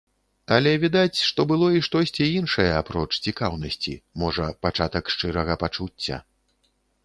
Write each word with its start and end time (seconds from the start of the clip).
Але 0.55 0.71
відаць, 0.83 1.19
што 1.29 1.41
было 1.51 1.67
і 1.79 1.81
штосьці 1.89 2.31
іншае 2.39 2.67
апроч 2.81 3.11
цікаўнасці, 3.27 3.93
можа, 4.25 4.51
пачатак 4.67 5.03
шчырага 5.17 5.53
пачуцця. 5.65 6.17